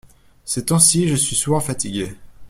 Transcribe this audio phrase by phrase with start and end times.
[0.45, 2.15] Ces temps-ci je suis souvent fatigué.